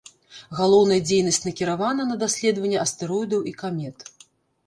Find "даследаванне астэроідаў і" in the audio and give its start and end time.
2.23-3.53